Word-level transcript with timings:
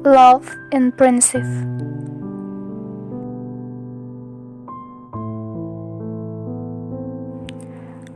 Love 0.00 0.56
and 0.72 0.96
Princess. 0.96 1.44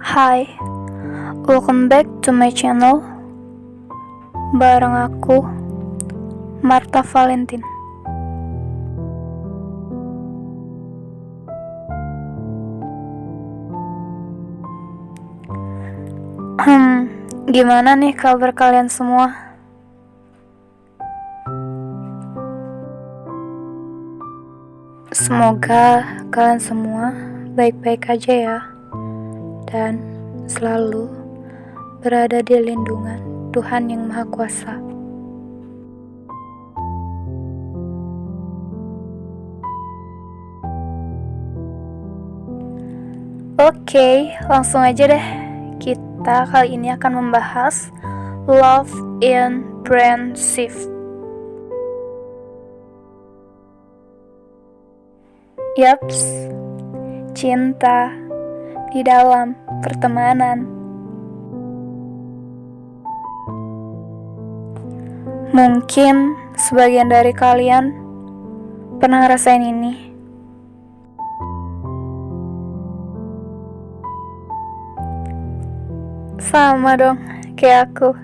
Hai, 0.00 0.48
welcome 1.44 1.92
back 1.92 2.08
to 2.24 2.32
my 2.32 2.48
channel 2.48 3.04
Bareng 4.56 4.96
aku, 4.96 5.44
Marta 6.64 7.04
Valentin 7.04 7.60
Hmm, 16.64 17.12
gimana 17.52 17.92
nih 17.92 18.16
kabar 18.16 18.56
kalian 18.56 18.88
semua? 18.88 19.43
Semoga 25.24 26.04
kalian 26.28 26.60
semua 26.60 27.16
baik-baik 27.56 28.12
aja 28.12 28.32
ya 28.44 28.58
dan 29.64 29.96
selalu 30.44 31.08
berada 32.04 32.44
di 32.44 32.52
lindungan 32.60 33.24
Tuhan 33.56 33.88
yang 33.88 34.04
Maha 34.04 34.28
Kuasa. 34.28 34.76
Oke, 43.56 44.28
langsung 44.44 44.84
aja 44.84 45.08
deh 45.08 45.26
kita 45.80 46.52
kali 46.52 46.76
ini 46.76 46.92
akan 46.92 47.32
membahas 47.32 47.88
love 48.44 48.92
in 49.24 49.64
friendship. 49.88 50.93
Yaps, 55.74 56.46
cinta 57.34 58.06
di 58.94 59.02
dalam 59.02 59.58
pertemanan. 59.82 60.70
Mungkin 65.50 66.38
sebagian 66.54 67.10
dari 67.10 67.34
kalian 67.34 67.90
pernah 69.02 69.26
ngerasain 69.26 69.66
ini. 69.66 70.14
Sama 76.38 76.94
dong, 76.94 77.18
kayak 77.58 77.90
aku. 77.90 78.14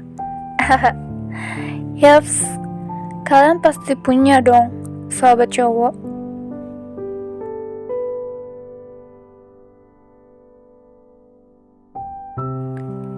Yaps, 1.98 2.46
kalian 3.26 3.58
pasti 3.58 3.98
punya 3.98 4.38
dong 4.38 4.70
sahabat 5.10 5.50
cowok. 5.50 5.99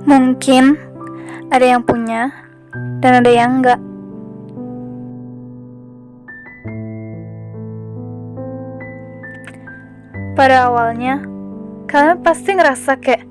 Mungkin 0.02 0.74
ada 1.54 1.62
yang 1.62 1.86
punya 1.86 2.32
dan 2.98 3.22
ada 3.22 3.30
yang 3.30 3.62
enggak. 3.62 3.80
Pada 10.32 10.66
awalnya, 10.72 11.22
kalian 11.86 12.18
pasti 12.24 12.56
ngerasa 12.56 12.98
kayak 12.98 13.22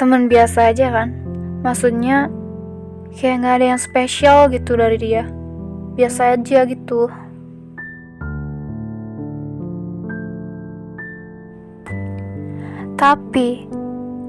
teman 0.00 0.26
biasa 0.26 0.72
aja 0.72 0.90
kan? 0.90 1.14
Maksudnya 1.60 2.32
kayak 3.14 3.44
nggak 3.44 3.54
ada 3.60 3.66
yang 3.76 3.80
spesial 3.80 4.50
gitu 4.50 4.74
dari 4.74 4.96
dia. 4.96 5.28
Biasa 5.94 6.34
aja 6.34 6.64
gitu. 6.66 7.06
Tapi 12.98 13.77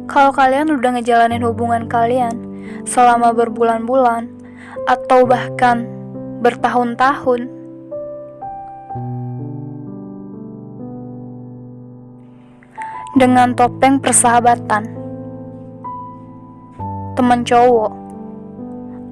kalau 0.10 0.34
kalian 0.34 0.74
udah 0.74 0.98
ngejalanin 0.98 1.46
hubungan 1.46 1.86
kalian 1.86 2.34
selama 2.84 3.30
berbulan-bulan 3.32 4.28
atau 4.90 5.24
bahkan 5.30 5.86
bertahun-tahun 6.42 7.46
dengan 13.14 13.54
topeng 13.54 14.02
persahabatan 14.02 15.00
teman 17.20 17.44
cowok, 17.44 17.92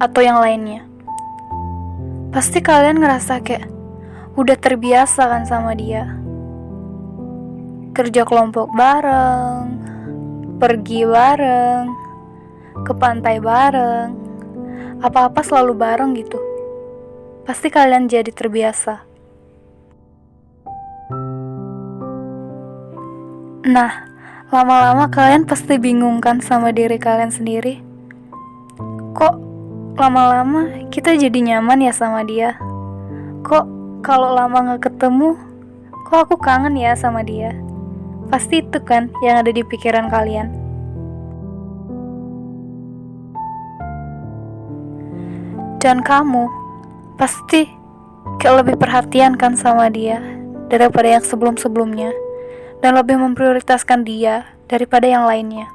atau 0.00 0.20
yang 0.24 0.40
lainnya. 0.40 0.80
Pasti 2.32 2.64
kalian 2.64 3.04
ngerasa 3.04 3.44
kayak 3.44 3.68
udah 4.32 4.56
terbiasa 4.56 5.28
kan 5.28 5.44
sama 5.44 5.76
dia. 5.76 6.08
Kerja 7.92 8.24
kelompok 8.24 8.72
bareng, 8.72 9.77
pergi 10.58 11.06
bareng, 11.06 11.86
ke 12.82 12.92
pantai 12.98 13.38
bareng, 13.38 14.10
apa-apa 15.00 15.40
selalu 15.46 15.72
bareng 15.78 16.10
gitu. 16.18 16.38
Pasti 17.46 17.70
kalian 17.70 18.10
jadi 18.10 18.28
terbiasa. 18.28 19.06
Nah, 23.68 23.92
lama-lama 24.52 25.08
kalian 25.08 25.46
pasti 25.46 25.78
bingung 25.80 26.20
kan 26.20 26.42
sama 26.42 26.74
diri 26.74 27.00
kalian 27.00 27.32
sendiri. 27.32 27.80
Kok 29.16 29.34
lama-lama 29.96 30.90
kita 30.92 31.16
jadi 31.16 31.38
nyaman 31.38 31.86
ya 31.86 31.92
sama 31.94 32.26
dia? 32.26 32.58
Kok 33.46 33.78
kalau 34.02 34.34
lama 34.34 34.58
nggak 34.62 34.90
ketemu 34.90 35.34
kok 36.06 36.24
aku 36.24 36.36
kangen 36.40 36.78
ya 36.78 36.94
sama 36.94 37.26
dia 37.26 37.52
pasti 38.28 38.60
itu 38.60 38.78
kan 38.84 39.08
yang 39.24 39.40
ada 39.44 39.50
di 39.50 39.64
pikiran 39.64 40.12
kalian 40.12 40.52
dan 45.80 46.04
kamu 46.04 46.48
pasti 47.16 47.66
kayak 48.38 48.64
lebih 48.64 48.76
perhatian 48.78 49.34
kan 49.34 49.56
sama 49.56 49.88
dia 49.88 50.20
daripada 50.68 51.18
yang 51.18 51.24
sebelum-sebelumnya 51.24 52.12
dan 52.84 52.94
lebih 52.94 53.18
memprioritaskan 53.18 54.06
dia 54.06 54.46
daripada 54.70 55.08
yang 55.08 55.26
lainnya. 55.26 55.66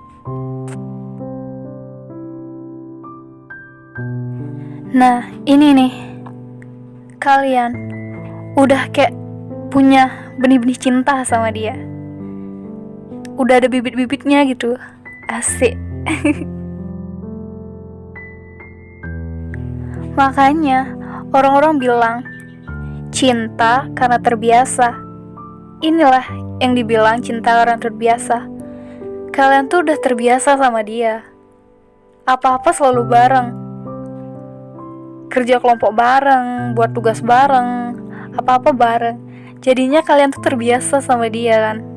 Nah, 4.93 5.25
ini 5.49 5.73
nih. 5.73 5.93
Kalian 7.17 7.71
udah 8.59 8.91
kayak 8.93 9.15
punya 9.73 10.11
benih-benih 10.37 10.77
cinta 10.77 11.25
sama 11.25 11.49
dia. 11.49 11.73
Udah 13.39 13.57
ada 13.57 13.67
bibit-bibitnya 13.69 14.45
gitu. 14.45 14.77
Asik. 15.29 15.73
Makanya 20.19 20.94
orang-orang 21.33 21.81
bilang 21.81 22.21
cinta 23.09 23.89
karena 23.97 24.21
terbiasa. 24.21 24.94
Inilah 25.81 26.25
yang 26.61 26.77
dibilang 26.77 27.19
cinta 27.25 27.57
karena 27.61 27.77
terbiasa. 27.81 28.45
Kalian 29.33 29.65
tuh 29.69 29.81
udah 29.81 29.97
terbiasa 29.97 30.55
sama 30.55 30.85
dia. 30.85 31.25
Apa-apa 32.29 32.69
selalu 32.71 33.03
bareng 33.09 33.63
kerja 35.33 35.57
kelompok 35.57 35.97
bareng, 35.97 36.77
buat 36.77 36.94
tugas 36.94 37.17
bareng, 37.25 37.97
apa-apa 38.38 38.69
bareng. 38.69 39.17
Jadinya 39.65 40.05
kalian 40.05 40.29
tuh 40.29 40.45
terbiasa 40.45 41.01
sama 41.01 41.25
dia 41.25 41.57
kan. 41.57 41.92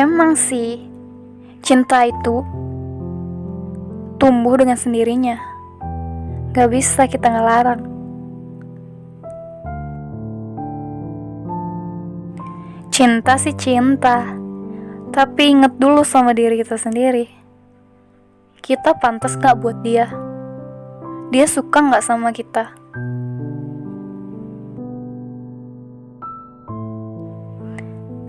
Emang 0.00 0.32
sih, 0.32 0.80
cinta 1.60 2.08
itu 2.08 2.40
tumbuh 4.16 4.56
dengan 4.56 4.80
sendirinya. 4.80 5.36
Gak 6.56 6.72
bisa 6.72 7.04
kita 7.04 7.28
ngelarang. 7.28 7.84
Cinta 12.88 13.36
sih 13.36 13.52
cinta, 13.52 14.24
tapi 15.12 15.52
inget 15.52 15.76
dulu 15.76 16.00
sama 16.00 16.32
diri 16.32 16.56
kita 16.56 16.80
sendiri 16.80 17.40
kita 18.70 18.94
pantas 19.02 19.34
gak 19.34 19.58
buat 19.58 19.82
dia? 19.82 20.06
Dia 21.34 21.42
suka 21.50 21.82
gak 21.90 22.06
sama 22.06 22.30
kita? 22.30 22.70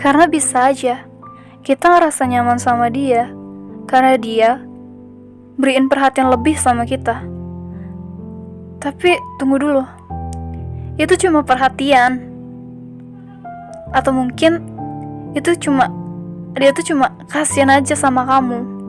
Karena 0.02 0.26
bisa 0.26 0.74
aja 0.74 1.06
kita 1.62 1.86
ngerasa 1.94 2.26
nyaman 2.26 2.58
sama 2.58 2.90
dia 2.90 3.30
karena 3.86 4.18
dia 4.18 4.50
beriin 5.58 5.90
perhatian 5.90 6.30
lebih 6.30 6.58
sama 6.58 6.86
kita. 6.86 7.22
Tapi 8.82 9.18
tunggu 9.38 9.58
dulu. 9.62 9.84
Itu 10.98 11.18
cuma 11.18 11.46
perhatian. 11.46 12.22
Atau 13.94 14.14
mungkin 14.14 14.62
itu 15.38 15.54
cuma 15.58 15.90
dia 16.58 16.76
tuh 16.76 16.84
cuma 16.84 17.14
kasihan 17.32 17.72
aja 17.72 17.96
sama 17.96 18.26
kamu. 18.26 18.82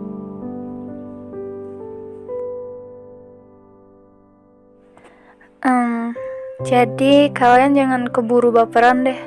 Jadi 6.63 7.35
kalian 7.35 7.75
jangan 7.75 8.03
keburu 8.07 8.55
baperan 8.55 9.03
deh. 9.03 9.19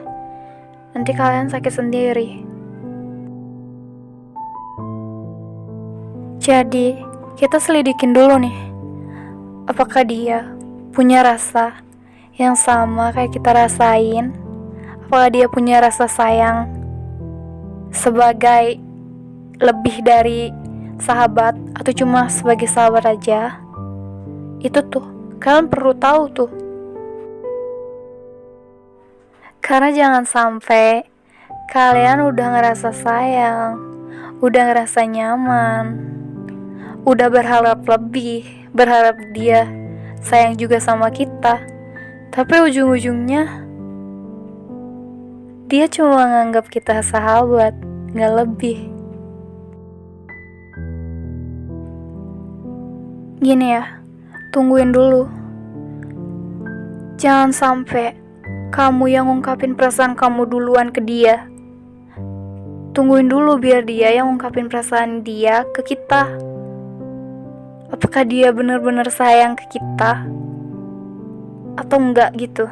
Nanti 0.96 1.12
kalian 1.12 1.52
sakit 1.52 1.74
sendiri. 1.74 2.45
Jadi, 6.46 6.94
kita 7.42 7.58
selidikin 7.58 8.14
dulu 8.14 8.38
nih. 8.38 8.54
Apakah 9.66 10.06
dia 10.06 10.46
punya 10.94 11.26
rasa 11.26 11.82
yang 12.38 12.54
sama 12.54 13.10
kayak 13.10 13.34
kita 13.34 13.50
rasain? 13.50 14.30
Apakah 15.02 15.34
dia 15.34 15.50
punya 15.50 15.82
rasa 15.82 16.06
sayang 16.06 16.70
sebagai 17.90 18.78
lebih 19.58 20.06
dari 20.06 20.54
sahabat 21.02 21.58
atau 21.82 21.92
cuma 21.98 22.30
sebagai 22.30 22.70
sahabat 22.70 23.10
aja? 23.10 23.58
Itu 24.62 24.86
tuh, 24.86 25.02
kalian 25.42 25.66
perlu 25.66 25.98
tahu 25.98 26.30
tuh. 26.30 26.52
Karena 29.66 29.90
jangan 29.90 30.30
sampai 30.30 31.10
kalian 31.74 32.22
udah 32.22 32.48
ngerasa 32.54 32.94
sayang, 32.94 33.82
udah 34.46 34.62
ngerasa 34.70 35.10
nyaman, 35.10 36.15
udah 37.06 37.30
berharap 37.30 37.86
lebih, 37.86 38.42
berharap 38.74 39.16
dia 39.38 39.70
sayang 40.26 40.58
juga 40.58 40.82
sama 40.82 41.14
kita. 41.14 41.62
Tapi 42.34 42.56
ujung-ujungnya 42.66 43.62
dia 45.70 45.86
cuma 45.90 46.26
nganggap 46.26 46.66
kita 46.68 47.06
sahabat, 47.06 47.78
nggak 48.12 48.34
lebih. 48.42 48.78
Gini 53.42 53.78
ya, 53.78 54.02
tungguin 54.50 54.90
dulu. 54.90 55.30
Jangan 57.22 57.54
sampai 57.54 58.18
kamu 58.74 59.14
yang 59.14 59.30
ngungkapin 59.30 59.78
perasaan 59.78 60.18
kamu 60.18 60.50
duluan 60.50 60.90
ke 60.90 61.00
dia. 61.06 61.46
Tungguin 62.98 63.30
dulu 63.30 63.62
biar 63.62 63.86
dia 63.86 64.12
yang 64.12 64.34
ngungkapin 64.34 64.68
perasaan 64.68 65.22
dia 65.22 65.64
ke 65.72 65.86
kita. 65.86 66.45
Apakah 67.94 68.26
dia 68.26 68.50
benar-benar 68.50 69.10
sayang 69.14 69.54
ke 69.54 69.78
kita? 69.78 70.26
Atau 71.78 71.98
enggak 72.02 72.34
gitu? 72.40 72.66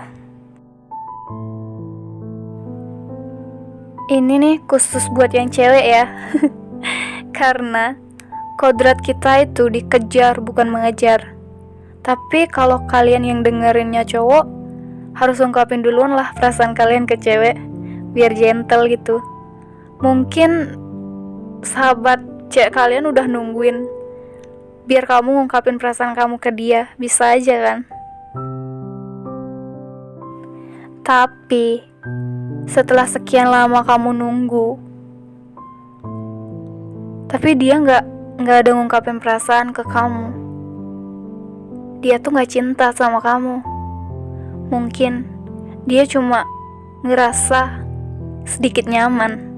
Ini 4.09 4.33
nih 4.37 4.55
khusus 4.65 5.05
buat 5.13 5.33
yang 5.33 5.53
cewek 5.53 5.85
ya. 5.85 6.05
Karena 7.37 7.97
kodrat 8.57 9.01
kita 9.01 9.45
itu 9.45 9.69
dikejar 9.69 10.41
bukan 10.41 10.69
mengejar. 10.69 11.33
Tapi 12.03 12.45
kalau 12.51 12.83
kalian 12.89 13.23
yang 13.23 13.39
dengerinnya 13.41 14.03
cowok, 14.03 14.63
harus 15.13 15.37
ungkapin 15.39 15.85
duluan 15.85 16.17
lah 16.17 16.33
perasaan 16.33 16.73
kalian 16.73 17.05
ke 17.05 17.17
cewek 17.17 17.57
biar 18.13 18.33
gentle 18.33 18.89
gitu 18.89 19.21
mungkin 20.01 20.73
sahabat 21.61 22.21
cewek 22.49 22.73
kalian 22.73 23.05
udah 23.09 23.25
nungguin 23.29 23.85
biar 24.83 25.07
kamu 25.07 25.43
ngungkapin 25.43 25.79
perasaan 25.79 26.15
kamu 26.15 26.39
ke 26.39 26.51
dia 26.51 26.91
bisa 26.99 27.35
aja 27.35 27.55
kan? 27.59 27.79
Tapi 31.03 31.83
setelah 32.67 33.07
sekian 33.07 33.51
lama 33.51 33.83
kamu 33.83 34.15
nunggu 34.15 34.93
tapi 37.33 37.57
dia 37.57 37.81
nggak 37.81 38.05
nggak 38.45 38.57
ada 38.61 38.71
ngungkapin 38.77 39.17
perasaan 39.17 39.73
ke 39.73 39.81
kamu. 39.89 40.29
Dia 42.05 42.21
tuh 42.21 42.29
nggak 42.29 42.45
cinta 42.45 42.93
sama 42.93 43.17
kamu. 43.25 43.57
Mungkin 44.69 45.25
dia 45.89 46.05
cuma 46.05 46.45
ngerasa 47.01 47.81
sedikit 48.45 48.85
nyaman. 48.85 49.49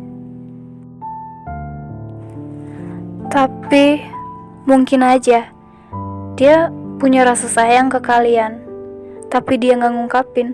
Tapi 3.27 3.99
mungkin 4.65 5.05
aja 5.05 5.53
dia 6.35 6.67
punya 6.99 7.23
rasa 7.23 7.47
sayang 7.47 7.87
ke 7.87 8.03
kalian, 8.03 8.59
tapi 9.31 9.55
dia 9.55 9.79
nggak 9.79 9.93
ngungkapin. 9.95 10.51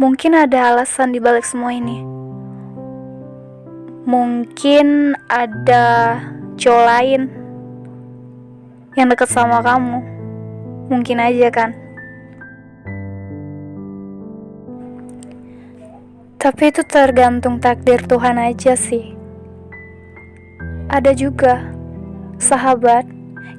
Mungkin 0.00 0.32
ada 0.34 0.74
alasan 0.74 1.14
di 1.14 1.22
balik 1.22 1.46
semua 1.46 1.70
ini. 1.70 2.02
Mungkin 4.08 5.14
ada 5.28 6.16
cowok 6.56 6.84
lain 6.88 7.22
yang 8.98 9.06
deket 9.06 9.28
sama 9.30 9.62
kamu. 9.62 10.02
Mungkin 10.90 11.18
aja 11.22 11.46
kan. 11.52 11.70
Tapi 16.40 16.72
itu 16.72 16.82
tergantung 16.88 17.60
takdir 17.60 18.00
Tuhan 18.02 18.40
aja 18.40 18.72
sih. 18.72 19.14
Ada 20.90 21.12
juga 21.14 21.79
sahabat 22.40 23.04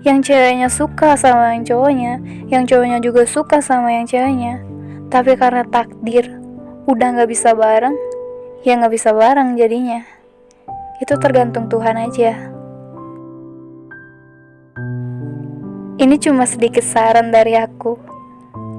yang 0.02 0.26
ceweknya 0.26 0.66
suka 0.68 1.14
sama 1.14 1.54
yang 1.54 1.62
cowoknya, 1.62 2.14
yang 2.50 2.66
cowoknya 2.66 2.98
juga 2.98 3.30
suka 3.30 3.62
sama 3.62 3.94
yang 3.94 4.10
ceweknya. 4.10 4.58
Tapi 5.14 5.38
karena 5.38 5.62
takdir 5.62 6.42
udah 6.90 7.22
gak 7.22 7.30
bisa 7.30 7.54
bareng, 7.54 7.94
ya 8.66 8.82
gak 8.82 8.90
bisa 8.90 9.14
bareng 9.14 9.54
jadinya. 9.54 10.02
Itu 10.98 11.22
tergantung 11.22 11.70
Tuhan 11.70 12.02
aja. 12.02 12.34
Ini 16.02 16.18
cuma 16.18 16.50
sedikit 16.50 16.82
saran 16.82 17.30
dari 17.30 17.54
aku. 17.54 17.94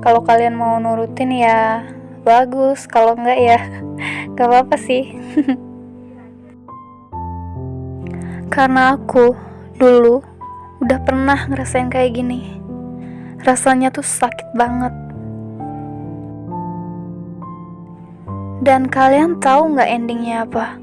Kalau 0.02 0.26
kalian 0.26 0.58
mau 0.58 0.82
nurutin 0.82 1.30
ya 1.30 1.86
bagus 2.22 2.86
kalau 2.86 3.18
enggak 3.18 3.38
ya 3.38 3.58
gak 4.38 4.46
apa-apa 4.46 4.78
sih 4.78 5.10
karena 8.54 8.94
aku 8.94 9.51
dulu 9.76 10.24
udah 10.82 10.98
pernah 11.04 11.38
ngerasain 11.48 11.88
kayak 11.88 12.18
gini 12.18 12.58
rasanya 13.46 13.94
tuh 13.94 14.04
sakit 14.04 14.52
banget 14.56 14.94
dan 18.62 18.86
kalian 18.86 19.38
tahu 19.38 19.74
nggak 19.74 19.90
endingnya 19.90 20.44
apa 20.46 20.76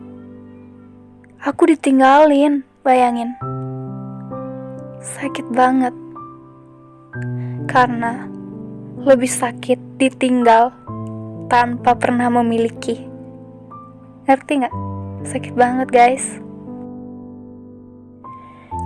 aku 1.43 1.69
ditinggalin 1.69 2.63
bayangin 2.81 3.35
sakit 4.99 5.47
banget 5.51 5.95
karena 7.69 8.27
lebih 8.99 9.31
sakit 9.31 9.79
ditinggal 9.95 10.75
tanpa 11.47 11.95
pernah 11.95 12.27
memiliki. 12.27 13.07
Ngerti 14.27 14.51
nggak? 14.59 14.75
Sakit 15.23 15.53
banget 15.55 15.87
guys. 15.89 16.48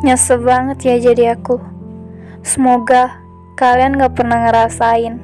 Nyesel 0.02 0.42
banget 0.42 0.78
ya 0.82 0.96
jadi 1.12 1.38
aku. 1.38 1.62
Semoga 2.42 3.22
kalian 3.54 4.02
gak 4.02 4.18
pernah 4.18 4.50
ngerasain 4.50 5.22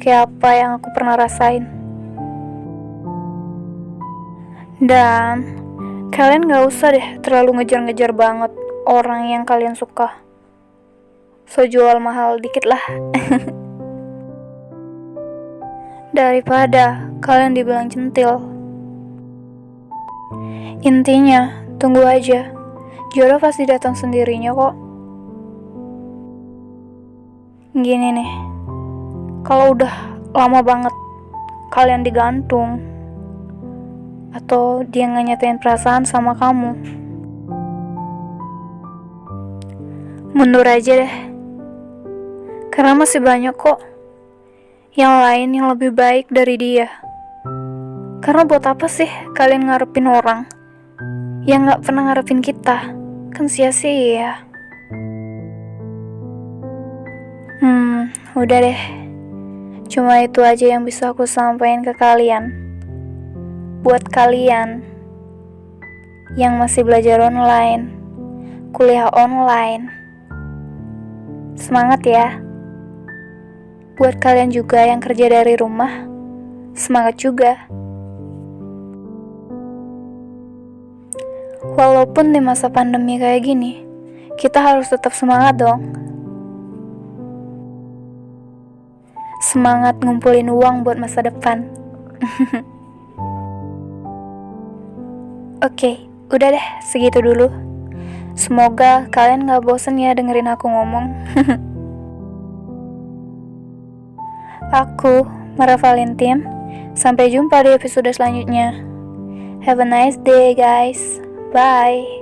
kayak 0.00 0.26
apa 0.26 0.50
yang 0.58 0.70
aku 0.82 0.88
pernah 0.90 1.14
rasain. 1.14 1.68
Dan 4.82 5.46
kalian 6.10 6.50
gak 6.50 6.66
usah 6.66 6.90
deh 6.90 7.06
terlalu 7.22 7.62
ngejar-ngejar 7.62 8.10
banget 8.10 8.50
orang 8.90 9.30
yang 9.30 9.46
kalian 9.46 9.78
suka. 9.78 10.18
So 11.46 11.62
jual 11.68 12.02
mahal 12.02 12.42
dikit 12.42 12.66
lah. 12.66 12.82
daripada 16.10 17.06
kalian 17.22 17.54
dibilang 17.54 17.88
centil. 17.88 18.42
Intinya, 20.84 21.64
tunggu 21.78 22.02
aja. 22.02 22.59
Jodoh 23.10 23.42
pasti 23.42 23.66
datang 23.66 23.98
sendirinya 23.98 24.54
kok. 24.54 24.74
Gini 27.74 28.08
nih, 28.14 28.30
kalau 29.42 29.74
udah 29.74 29.94
lama 30.30 30.62
banget 30.62 30.94
kalian 31.74 32.06
digantung, 32.06 32.78
atau 34.30 34.86
dia 34.86 35.10
nggak 35.10 35.26
nyatain 35.26 35.58
perasaan 35.58 36.06
sama 36.06 36.38
kamu, 36.38 36.78
mundur 40.34 40.66
aja 40.66 41.02
deh. 41.02 41.14
Karena 42.70 42.94
masih 42.94 43.18
banyak 43.18 43.58
kok 43.58 43.82
yang 44.94 45.18
lain 45.18 45.50
yang 45.50 45.66
lebih 45.70 45.90
baik 45.90 46.30
dari 46.30 46.54
dia. 46.54 46.86
Karena 48.22 48.46
buat 48.46 48.62
apa 48.66 48.86
sih 48.86 49.10
kalian 49.34 49.66
ngarepin 49.66 50.06
orang 50.06 50.59
yang 51.48 51.64
gak 51.64 51.84
pernah 51.88 52.12
ngarepin 52.12 52.44
kita? 52.44 52.92
Kan 53.32 53.46
sia-sia. 53.48 54.44
Hmm, 57.60 58.12
udah 58.36 58.58
deh. 58.60 58.80
Cuma 59.88 60.20
itu 60.20 60.44
aja 60.44 60.76
yang 60.76 60.84
bisa 60.84 61.10
aku 61.10 61.24
sampaikan 61.24 61.80
ke 61.80 61.96
kalian. 61.96 62.52
Buat 63.80 64.04
kalian 64.12 64.84
yang 66.38 66.60
masih 66.60 66.84
belajar 66.84 67.18
online, 67.18 67.90
kuliah 68.76 69.08
online, 69.10 69.90
semangat 71.56 72.04
ya! 72.06 72.38
Buat 73.98 74.20
kalian 74.20 74.52
juga 74.52 74.84
yang 74.84 75.00
kerja 75.02 75.26
dari 75.28 75.56
rumah, 75.58 76.06
semangat 76.76 77.18
juga. 77.18 77.58
Walaupun 81.78 82.34
di 82.34 82.40
masa 82.42 82.66
pandemi 82.66 83.18
kayak 83.20 83.46
gini, 83.46 83.86
kita 84.40 84.58
harus 84.58 84.90
tetap 84.90 85.14
semangat 85.14 85.60
dong. 85.60 85.94
Semangat 89.40 90.02
ngumpulin 90.02 90.50
uang 90.50 90.82
buat 90.82 90.98
masa 90.98 91.22
depan. 91.22 91.68
Oke, 95.66 96.08
udah 96.32 96.48
deh, 96.56 96.66
segitu 96.80 97.20
dulu. 97.20 97.52
Semoga 98.32 99.06
kalian 99.12 99.44
gak 99.44 99.62
bosen 99.64 100.00
ya 100.00 100.16
dengerin 100.16 100.48
aku 100.48 100.66
ngomong. 100.68 101.12
aku, 104.72 105.28
Mara 105.60 105.76
Valentin. 105.76 106.46
Sampai 106.96 107.30
jumpa 107.30 107.62
di 107.62 107.76
episode 107.76 108.10
selanjutnya. 108.10 108.74
Have 109.62 109.78
a 109.80 109.86
nice 109.86 110.16
day, 110.24 110.56
guys. 110.56 111.20
Bye. 111.52 112.19